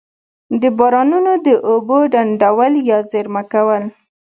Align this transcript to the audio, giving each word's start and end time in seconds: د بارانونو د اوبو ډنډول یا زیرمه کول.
د 0.61 0.63
بارانونو 0.77 1.31
د 1.45 1.47
اوبو 1.69 1.97
ډنډول 2.11 2.73
یا 2.89 2.97
زیرمه 3.11 3.43
کول. 3.51 3.83